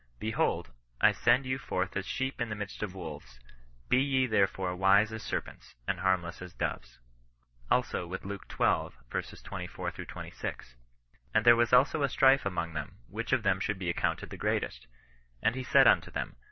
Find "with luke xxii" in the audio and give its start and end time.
8.07-8.97